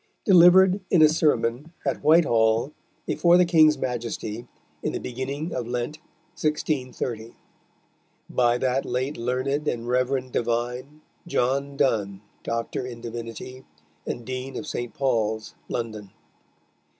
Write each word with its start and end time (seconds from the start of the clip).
Delivered 0.25 0.81
in 0.89 1.03
a 1.03 1.07
Sermon 1.07 1.73
at 1.85 2.01
White 2.03 2.25
Hall, 2.25 2.73
before 3.05 3.37
the 3.37 3.45
King's 3.45 3.77
Maiesty, 3.77 4.47
in 4.81 4.93
the 4.93 4.99
beginning 4.99 5.53
of 5.53 5.65
Lent_, 5.67 5.97
1630. 6.41 7.35
_By 8.33 8.59
that 8.59 8.83
late 8.83 9.15
learned 9.15 9.67
and 9.67 9.87
Reverend 9.87 10.31
Divine, 10.31 11.01
John 11.27 11.77
Donne, 11.77 12.21
Dr. 12.41 12.83
in 12.83 13.01
Divinity, 13.01 13.63
& 13.91 14.07
Deane 14.23 14.57
of 14.57 14.65
S. 14.65 14.75
Pauls, 14.91 15.53
London. 15.69 16.09